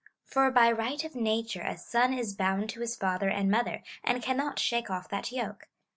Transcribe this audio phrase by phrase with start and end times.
[0.25, 4.23] For by right of nature a son is bound to his father and mother, and
[4.23, 5.67] cannot shake off that yoke.